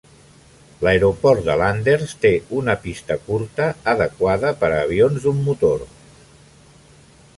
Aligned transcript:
L'aeroport 0.85 1.43
de 1.49 1.57
Landers 1.61 2.15
té 2.23 2.31
una 2.61 2.75
pista 2.85 3.19
curta, 3.27 3.69
adequada 3.95 4.55
per 4.63 4.71
a 4.73 4.81
avions 4.87 5.23
d'un 5.29 5.45
motor. 5.51 5.89